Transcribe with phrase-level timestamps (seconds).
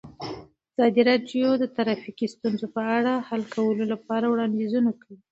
[0.73, 5.17] ازادي راډیو د ټرافیکي ستونزې په اړه د حل کولو لپاره وړاندیزونه کړي.